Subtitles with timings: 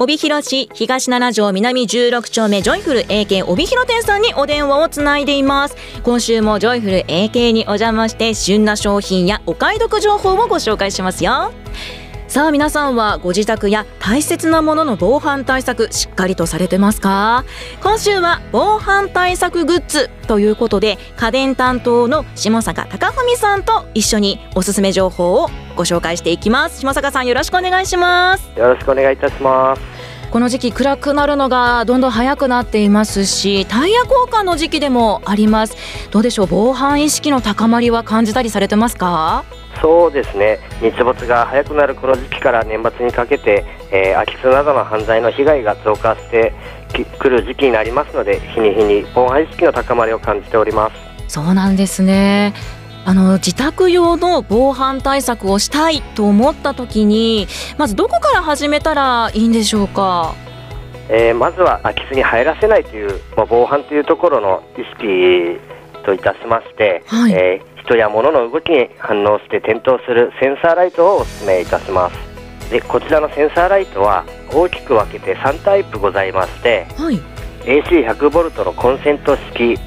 [0.00, 5.76] 帯広市東7条南16丁目ジョイフル AK 帯広店さんにお電話をつないでいます。
[6.04, 11.52] 今週もジョイフル AK にお邪魔して旬な商品やお買い得情報をご紹介しますよ。
[12.28, 17.46] さあ皆さんはご自宅や大切なものの防犯対策しっかりとされてますか？
[17.82, 26.80] 今週は防犯対策グッズということで家電担当の下坂貴文さんと一緒におすすめ情報をご紹介していきます。
[26.80, 28.46] 下坂さんよろしくお願いします。
[28.58, 29.82] よろしくお願いいたします。
[30.30, 35.74] この時期暗くなるのがどんどん早くなっていますしタイヤ交換の時期でもあります。
[36.10, 36.46] どうでしょう？
[36.50, 39.46] 防犯意識の高まりは感じたりされてますか？
[39.80, 40.58] そうですね。
[40.80, 46.52] 日没が早くなるこの時期から年末にかけて、えー、空き巣などの犯罪の被害が増加して
[47.18, 50.94] くる時期になりますので日に日に防犯意識の高まりを感じております。
[51.28, 52.54] そうなんですね。
[53.04, 57.46] あの自宅用の防犯対策をしたいと思った時に
[57.78, 60.34] まずどこから始めたらいいんでしょうか？
[61.08, 65.58] えー、まずは空き巣に入らせないという、まあ、防犯というところの意識
[66.04, 72.70] といたしまして、はい、えー、人や物の動きに反応して点灯するセンサーライトをお勧めいたします。
[72.70, 77.18] でこちらのセンサーライトは大きく分けて3タイプございまして、はい、
[77.64, 79.78] AC100V のコンセント式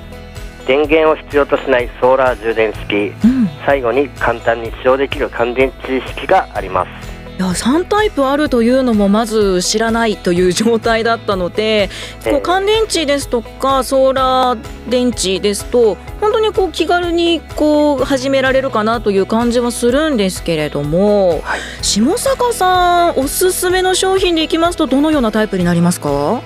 [0.66, 7.11] 電源を必要としないソーラー充電式、うん、最後に簡単に使用できる乾電池式があります
[7.42, 11.90] いや3タイプあるというのもまず知らないという状態だったので、
[12.24, 26.10] こう乾電池ですとかソーラー電池ですと本当にこう気軽にこう始められるかなという感じはするんですけれども、はい、下坂さんおすすめの商品でいきますとどのようなタイプになりますか？
[26.12, 26.44] は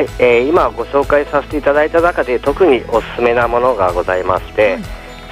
[0.00, 4.82] い、えー、今ご紹介させていただいた中で特におすすめなものがございまして、はい、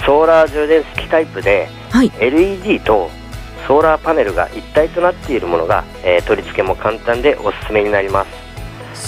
[0.04, 3.10] ソーラー充電式タイプで、はい、LED と
[3.66, 8.44] ソーラーパネルが一体となっているものが、えー、取り付けも簡単でおすすめになります。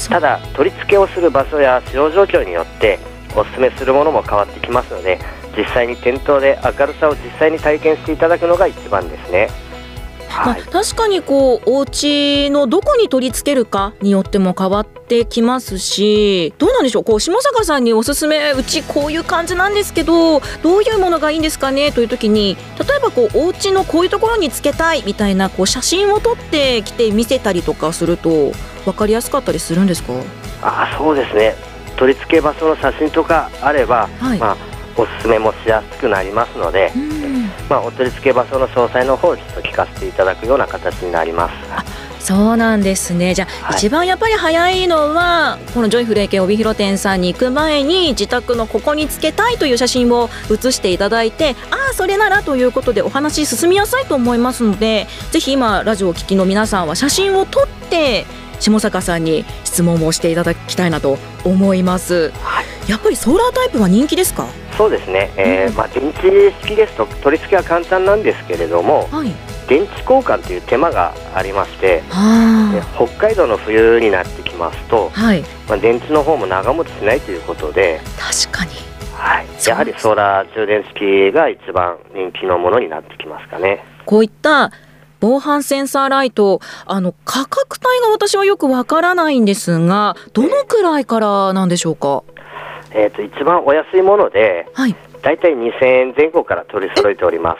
[0.09, 2.99] ただ取り付けをする場所や使用状況によって
[3.37, 5.19] おすすめするものも変わってきますので
[5.57, 9.49] 実際に店頭で明るさを実際に体験していただくのが一番ですね
[10.45, 28.53] まあ、確かにこうお家のどこに取り付けるかによっても変わってきますしどうなんでしょうこう下坂さんにおすすめうちこういう感じなんですけどどういうものがいいんですかねという時に例えばこうお家のこういうところにつけたいみたいなこう写真を撮ってきて見せたりとかすると
[28.85, 30.13] 分かりやすかったりするんですか？
[30.63, 31.55] あそうですね。
[31.97, 34.57] 取り付け場所の写真とかあれば、はい、まあ、
[34.97, 36.93] おすすめもしやすくなりますので、
[37.69, 41.55] まあ、お取り付け場所の詳細の方をちょっと聞かせていただくような形になります。
[42.27, 43.35] そうなんですね。
[43.35, 58.27] じゃあ、はい、一番やっぱり早いのはこのジョイフル AK 帯広店さんに行く前に自宅のここにつけたいという写真を写していただいてああそれならということでお話進みやすいと思いますのでぜひ今ラジオを聴きの皆さんは写真を撮って
[58.59, 64.49] 下坂さんに質問をしていただきたいなと思います、はい、やっぱりソーラータイプは人気ですか？
[64.77, 69.33] そうですね、えー、まあ、電池式ですと取り付けは簡単なんですけれども、はい。
[69.69, 72.03] 電池交換という手間がありまして
[72.95, 78.71] 北海道の冬になってきますと、はい、まあ、電池の方も長持ちしないということで確かに、
[79.15, 83.85] はい、やはりソーラー充電式が一番人気のものになってきますかね。
[84.05, 84.71] こういった
[85.19, 92.23] 防犯センサーライトあの価格帯が私はよくわからないんですがどのくらいからなんでしょうか、
[92.93, 97.59] えーと、一番お安いもので、はい、だいたい2000円前後から取り揃えております。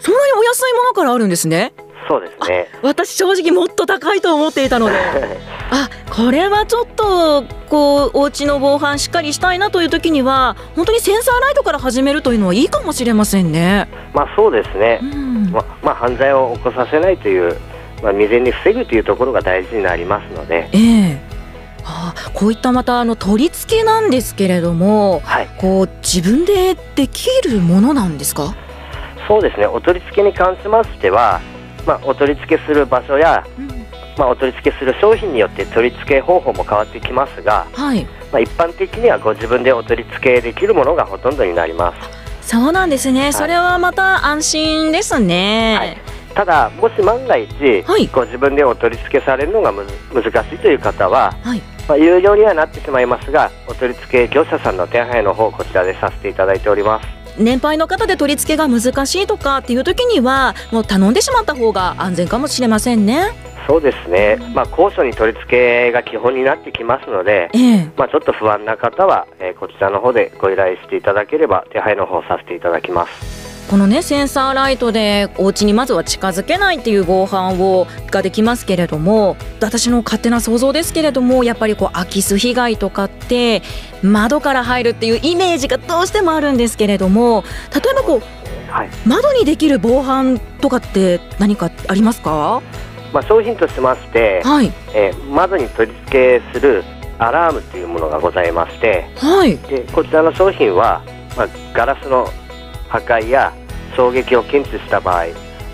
[0.00, 1.72] そんなにお安いものからあるんですね。
[2.08, 2.66] そうですね。
[2.82, 4.96] 私正直もっと高いと思っていたので、
[5.70, 13.88] あ、これはちょっとこうお家の防犯しっかりしたいなという時には本当にセンサーライトから始めるというのはいいかもしれませんね。
[14.12, 14.98] まあそうですね。
[15.02, 17.56] うん、ままあ犯罪を起こさせないという
[18.02, 20.68] まあ未然に防ぐというところが大事になりますので。
[20.72, 21.29] ええー
[21.84, 28.54] はあ、こういったまたあの取り付けなんですけれども、はい、こう自分でできるものなんですか？
[29.28, 29.66] そうですね。
[29.66, 31.40] お取り付けに関しましては、
[31.86, 33.68] まあ、お取り付けする場所や、うん、
[34.18, 41.94] まあ、お取り付けする商品によって取り付け方法も変わってきますが、はい、まあ、一般的にはご自分でお取り付けできるものがほとんどになりま
[42.42, 42.48] す。
[42.50, 45.96] そうなんですね、はい、それはまた安心ですね、はい、
[46.40, 47.50] ただもし万が一、
[48.14, 49.84] ご自分でお取り付けされるのがむ
[50.14, 51.36] 難しいという方は、
[51.86, 57.06] まあ、有料にはなってしまいますがお取り付け業者さんの手配の方こちらでさせていただいております。
[57.38, 63.32] 年配の方で取り付けが難しいとかっていう時にはもう頼んでしまった方が安全かもしれませんね。
[63.66, 73.39] そうですね、まあ、高所に取り付けが基本になってきますので、えー、まあ、ちょっと不安な方は、えー、こちらの方でご依頼していただければ手配の方させていただきます。
[73.68, 83.62] このねセンサーライトでお家にまずは近づけないっていう防犯をができますけれども私の勝手な想像ですけれどもやっぱりこう空き巣被害とかって
[84.02, 92.62] 窓から入るっていうイメージがどうしてもあるんですけれども例えばこう、はい、窓にできる防犯とかって何かありますか？
[93.12, 96.82] まあ、商品としまして、はい、えー、窓に取り付けする
[97.18, 101.02] アラームというものがございまして、はい、でこちらの商品は、
[101.36, 102.28] まあ、ガラスの
[102.90, 103.54] 破壊や
[103.96, 105.26] 衝撃を検知した場合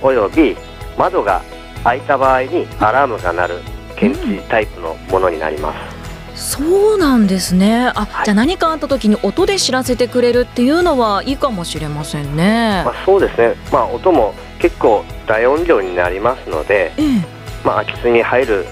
[0.02, 0.56] および
[0.96, 1.42] 窓が
[1.82, 3.60] 開いた場合にアラームが鳴る
[3.96, 5.96] 検知タイプのものになります。
[6.36, 12.82] そうなんですねあ、はい、じゃあ何かあった時に音で知らせてくれるっていうのはいいかもしれませんね。
[12.84, 17.26] まあ、そうですね、まあ、音も結構大音量になりますので、ええ、
[17.64, 18.66] まあ、空き巣に入る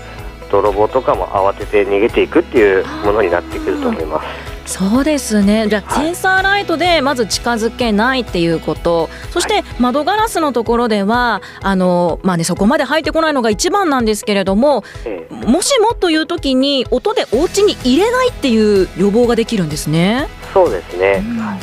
[0.51, 4.54] 泥棒とかも慌てて逃げていくっていうものになってくると思います。
[4.67, 5.69] そうですね。
[5.69, 9.09] じゃあ、センサーライトでまず近づけないっていうこと。
[9.31, 20.29] そして窓ガラスのところではあの、まあね、そこまで入ってこないのが一番なんですけれども、ええ、もしもという時に音でお家に入れないっていう予防ができるんですね。
[20.53, 21.59] そうですね、うん、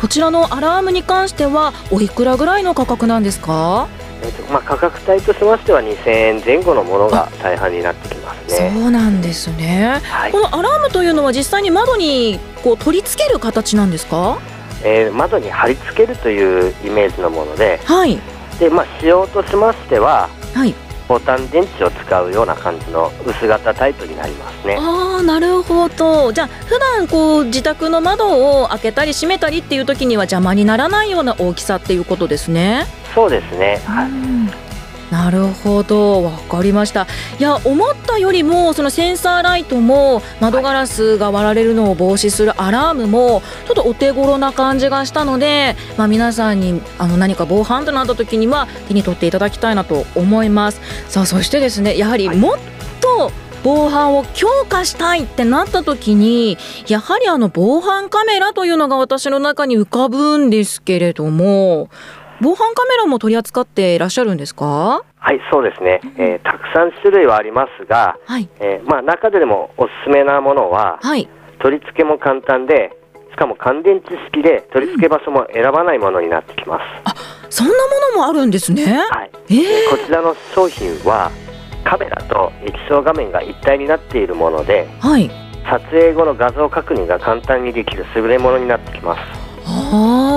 [0.00, 3.86] こちらのアラームに関してはおいくらぐらいの価格なんですか？
[4.22, 8.70] えーとまあ、価格帯としましては2000円前後のものが大半になってきますね。
[8.70, 14.38] そうなんですね、はい、このアラームというのは実際に窓にこう取り付ける形なんですか、
[14.84, 18.18] えー、窓に貼り付けるというイメージのもので,、はい。
[18.58, 20.74] でまあ、仕様としましては、はい、
[21.10, 24.76] ボタン電池を使うような感じの薄型タイプになりますね。
[24.78, 32.86] ああなるほどじゃあ普段こう自宅の窓を開けたり閉めたりっていう時には邪魔にならないような大きさっていうことですね。
[33.12, 34.10] そうですね、はい、
[35.10, 37.06] なるほどわかりました。
[37.38, 50.80] いや思ったよりもそのセンサーライトも窓ガラスが割られるのを防止するアラームもちょっとお手頃な感じがしたので、まあ、皆さんにあの何か防犯となった時には手に取っていただきたいなと思います。
[51.08, 52.58] さあそしてですねやはりもっ
[53.00, 53.32] と
[53.62, 56.56] 防犯を強化したいってなった時に
[56.88, 61.90] やはりあの防犯カメラというのが私の中に浮かぶんですけれども
[62.40, 65.04] 防犯カメラも取り扱っていらっしゃるんですか？
[65.16, 68.48] はいそうですね、えー、たくさん種類はありますが、はい。
[68.58, 71.28] えー、まあ、中でもおすすめなものは、はい、
[71.60, 72.96] 取り付けも簡単で
[73.30, 77.14] しかも乾電池式で取り付け場所も選ばないものになってきます、あ
[77.50, 77.78] そんなも
[78.16, 78.84] のもあるんですね。
[79.10, 81.30] はい、えー、こちらの商品は
[81.84, 85.30] カメラと液晶画面が一体になっているもので、はい、
[85.70, 89.20] 撮影後の画像確認が簡単にできる優れものになってきます。
[89.66, 90.29] あ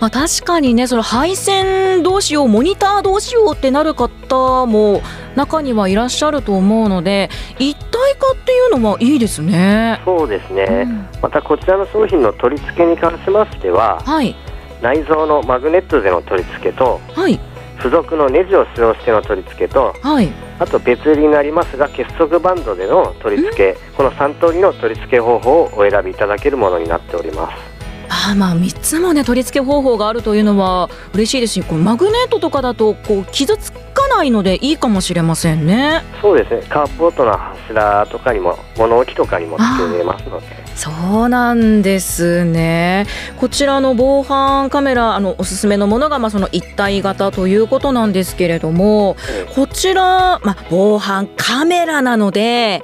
[0.00, 5.02] まあ確かにねその配線どうしようモニターどうしようってなる方も
[5.36, 10.00] 中にはいらっしゃると思うので一体化っていうのはいいですね。
[10.04, 14.34] そうですね、うん、またこちらの商品の取り付けに関しましては、はい、
[14.82, 17.40] 内蔵のマグネットでの取り付けと、はい、
[17.78, 20.28] 付属のネジを使用しての取り付けと、はい、
[20.58, 27.73] あと別売りになりますが結束バンドでの取り付けこの3通りの取り付け方法をお選びいただけるものになっております
[28.08, 36.02] あまあ3つもね取り付け方法があるというのは嬉しいですしこマグネットとかだとこう傷つかないのでいいかもしれませんね。
[36.20, 36.62] そうですね。
[36.68, 39.60] カーポートの柱とかにも物置とかにもつ
[39.92, 40.46] けれますので。
[40.74, 40.90] そ
[41.24, 43.06] うなんですね。
[43.38, 49.16] こちらの防犯カメラあのおすすめのものがまあその一体型ということなんですけれども、
[49.54, 52.82] こちら、まあ、防犯カメラなので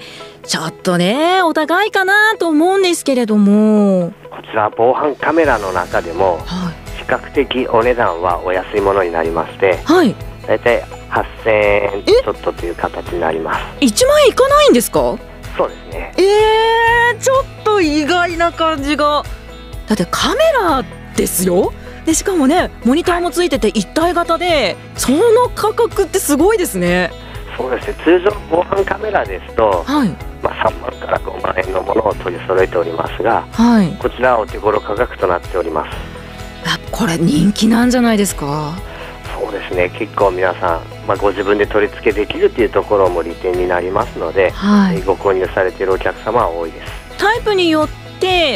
[0.51, 4.13] ちょっとねお互いかなと思うんですけれども。
[4.33, 10.13] こちら防犯カメラの中でも、はい、比較的お値段はお安いものになりまして、はい、
[10.49, 11.51] 大体8000
[11.99, 13.61] 円ちょっとという形になります。
[13.81, 15.17] 1万円いかないんですか？
[15.57, 16.15] そうですね。
[16.19, 19.23] えー、ちょっと意外な感じが。
[19.87, 21.73] だってカメラですよ？
[22.07, 27.13] でしかもねモニターもついてて一体型でその価格ってすごいですね。
[27.57, 27.95] そうですね。
[28.03, 30.09] 通常防犯カメラですと、はい。
[30.09, 30.30] まあ、
[30.61, 35.97] 3万から5万円のものを取り揃えておりますが、はい、こちらはお手頃価格となっております。
[36.93, 38.75] これ人気なんじゃないですか？
[39.41, 39.89] そうですね。
[39.99, 46.93] 結構皆さん、まあ、ご自分で取り付けできるというところも利点になりますので、はい、ご購入されているお客様は多いです。
[47.19, 47.89] タイプによっ、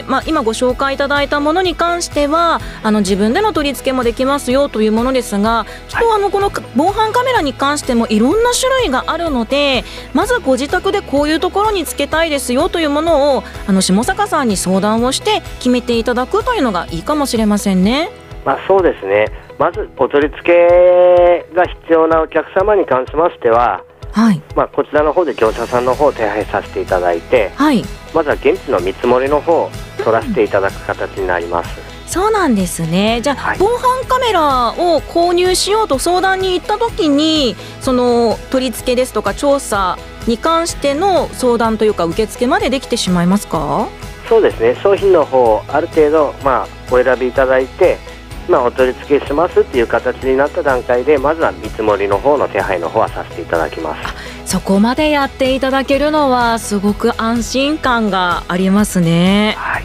[0.09, 18.11] まあ、今ご紹介いただいたものに関してはあの自分での取り付けもできますよというものですがきっとあのこの防犯カメラに関してもいろんな種類があるのでまずご自宅でこういうところにつけたいですよというものをあの下坂さんに相談をして決めていただくというのがいいかもしれませんね。
[18.45, 19.27] まあ、そうですね
[19.59, 23.83] まずお取り付けが必要なお客様に関しましては
[24.15, 31.81] はい、まあ、こちらの方で業者さんの方を手配させていただいて、はい、まずは現地の見積もりの方を取らせていただく形になります。
[32.07, 33.21] そうなんですね。
[33.23, 43.89] じゃあ、はい、防犯カメラを購入しようと相談に行った時にその取り付けですとか調査に関しての相談というか受付までできてしまいますか？
[44.29, 44.77] そうですね。
[44.81, 47.99] 商品の方ある程度、まあ、お選びいただいて、
[48.49, 59.55] まあ、お取り付けしますっていう形になった段階でまずは見積もりの方の手配の方はさせていただきますそこまでやっていただけるのはすごく安心感がありますね。
[59.57, 59.85] はい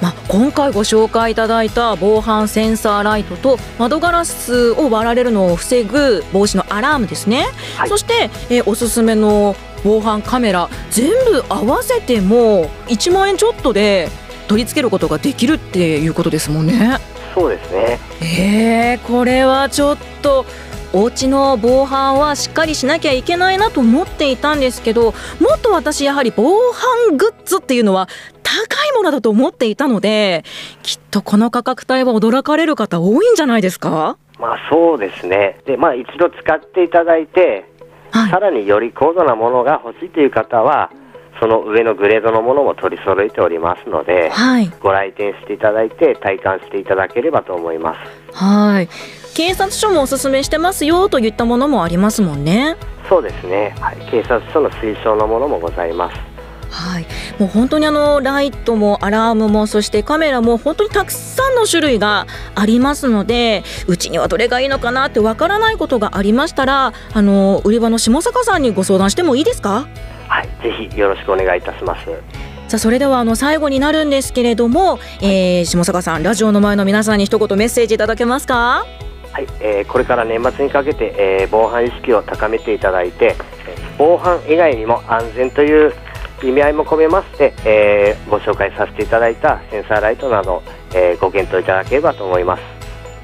[0.00, 7.44] まあ、今回ご紹介いただいた防犯センサーライトと窓ガラスを割られるのを防ぐ防止のアラームですね、
[7.76, 9.54] はい、そして、えー、おすすめの
[9.84, 14.08] 防犯カメラ全部合わせても1万円ちょっとで
[14.48, 16.98] 取り付けることができるっていうことですもんね。
[17.34, 17.98] そうですね。
[18.22, 20.44] えー、これはちょっと
[20.92, 25.12] お家の防犯はしっかりしなきゃいけないなと思っていたんですけども
[25.56, 28.08] っと私やはり防犯グッズっていうのは
[28.42, 30.44] 高いものだと思っていたので
[30.82, 34.16] きっとこの価格帯は驚かれる方多いんじゃないですか？
[34.40, 35.60] まあそうですね。
[35.64, 37.66] でまあ一度使っていただいて
[38.12, 40.90] はい、さらにより高度なものが欲しいという方は
[41.40, 48.34] その上のグレードのものも取り揃えておりますので、はい、ご来店していただいて体感していただければと思います。
[48.36, 48.88] はい
[49.34, 52.76] 警察署もおすすめしてますよといったものもありますもんね。
[53.08, 56.16] そうですね、はい、警察署の推奨のものもございます。
[56.70, 57.06] はい、
[57.38, 69.88] もう本当にあのライトもアラームもそしてカメラも本当にたくさんの種類がありますのでうちにはどれがいいのかなってわからないことがありましたらあの売り場の下坂さんにご相談してもいいですか？
[70.30, 72.06] はいぜひよろしくお願いいたします
[72.68, 78.86] さあそれではあの最後になるんですけれども、えー、下坂さんラジオの前の皆さんに一言メッセージいただけますか？
[79.32, 83.34] はい、えー、これから年末にかけて、えー、防犯意識を高めていただいて
[83.98, 85.92] 防犯以外にも安全という
[86.44, 90.62] 意味合いも込めまして、えー、ご紹介させていただいたセンサーライトなど、
[90.94, 92.79] えー、ご検討いただければと思います。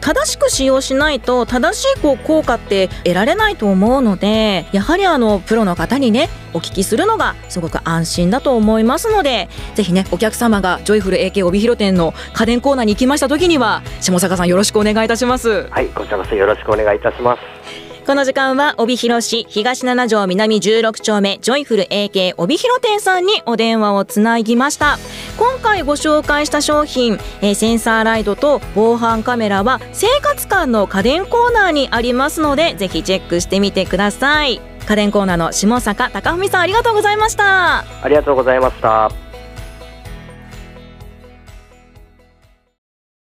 [0.06, 15.68] 正しく使用しないと正しいこう効果って得られないと思うのでやはりあのプロの方にねお聞きするのがすごく安心だと思いますのでぜひねお客様がジョイフル AK 帯広店の家電コーナーに行きました時には下坂さんよろしくお願いいたします。
[15.70, 17.85] はいこちらこそよろしくお願いいたします。
[18.06, 24.96] この時間は帯広市東七条南16丁目ジョイフル AK 帯広店さんにお電話をつなぎました。
[25.36, 34.60] 今回ご紹介した商品、え、センサーライトと防犯カメラは生活館の家電コーナーにありますのでぜひチェックしてみてください。
[34.86, 37.78] 家電コーナーの下坂貴文さんありがとうございました。
[37.80, 39.25] ありがとうございました。